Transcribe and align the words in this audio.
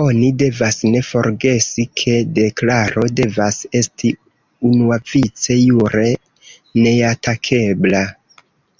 Oni 0.00 0.26
devas 0.42 0.76
ne 0.92 1.00
forgesi, 1.06 1.86
ke 2.02 2.14
deklaro 2.38 3.08
devas 3.22 3.60
esti 3.82 4.12
unuavice 4.72 5.60
jure 5.66 6.10
neatakebla. 6.88 8.08